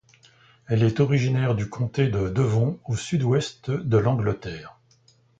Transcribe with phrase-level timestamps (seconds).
[0.67, 4.79] Elle est originaire du comté de Devon au sud-ouest de l'Angleterre.